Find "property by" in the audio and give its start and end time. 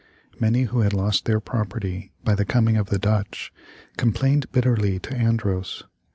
1.39-2.33